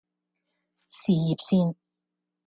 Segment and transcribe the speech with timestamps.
[0.87, 1.75] 事業線